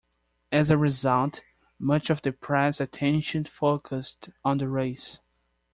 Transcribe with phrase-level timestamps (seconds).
[0.51, 1.41] As a result,
[1.77, 5.19] much of the press attention focused on race.